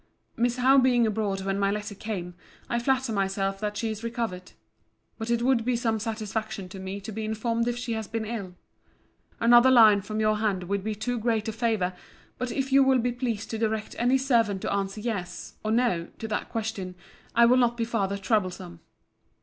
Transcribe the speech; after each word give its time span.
Miss 0.35 0.55
Howe 0.57 0.79
being 0.79 1.05
abroad 1.05 1.41
when 1.41 1.59
my 1.59 1.69
letter 1.69 1.93
came, 1.93 2.33
I 2.67 2.79
flatter 2.79 3.13
myself 3.13 3.59
that 3.59 3.77
she 3.77 3.91
is 3.91 4.03
recovered. 4.03 4.53
But 5.19 5.29
it 5.29 5.43
would 5.43 5.63
be 5.63 5.75
some 5.75 5.99
satisfaction 5.99 6.69
to 6.69 6.79
me 6.79 6.99
to 7.01 7.11
be 7.11 7.23
informed 7.23 7.67
if 7.67 7.77
she 7.77 7.93
has 7.93 8.07
been 8.07 8.25
ill. 8.25 8.55
Another 9.39 9.69
line 9.69 10.01
from 10.01 10.19
your 10.19 10.37
hand 10.39 10.63
would 10.63 10.83
be 10.83 10.95
too 10.95 11.19
great 11.19 11.47
a 11.47 11.51
favour: 11.51 11.93
but 12.39 12.49
if 12.51 12.71
you 12.71 12.81
will 12.83 12.97
be 12.97 13.11
pleased 13.11 13.51
to 13.51 13.59
direct 13.59 13.95
any 13.99 14.17
servant 14.17 14.63
to 14.63 14.73
answer 14.73 14.99
yes, 14.99 15.53
or 15.63 15.69
no, 15.69 16.07
to 16.17 16.27
that 16.27 16.49
question, 16.49 16.95
I 17.35 17.45
will 17.45 17.57
not 17.57 17.77
be 17.77 17.85
farther 17.85 18.17
troublesome. 18.17 18.79